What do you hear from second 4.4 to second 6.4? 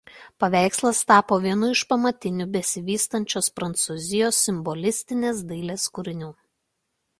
simbolistinės dailės kūrinių.